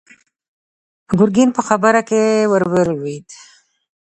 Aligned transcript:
ګرګين 1.19 1.49
په 1.57 1.61
خبره 1.67 2.01
کې 2.09 2.21
ور 2.51 2.63
ولوېد. 2.71 3.27